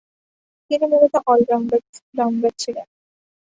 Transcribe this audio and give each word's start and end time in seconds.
তিনি 0.71 0.85
মূলতঃ 0.91 1.19
অল-রাউন্ডার 1.27 1.81
ছিলেন। 2.59 2.87